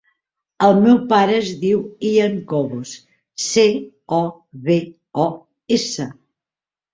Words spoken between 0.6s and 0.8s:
El